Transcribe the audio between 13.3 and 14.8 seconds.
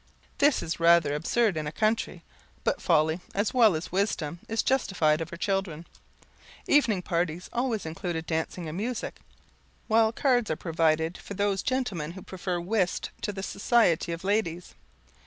the society of the ladies.